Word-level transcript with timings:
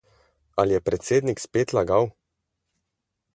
Ali 0.63 0.75
je 0.75 0.79
predsednik 0.87 1.43
spet 1.43 1.75
lagal? 1.79 2.09